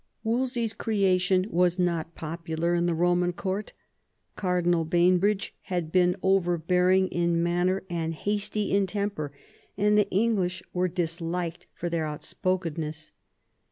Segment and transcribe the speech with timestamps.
[0.23, 3.71] Wolsey's creation was not popular in the Eoman Court
[4.35, 9.31] Cardinal Bainbridge had been overbearing in manner and hasty in temper,
[9.77, 13.11] and the English were dis liked for their outspokenness.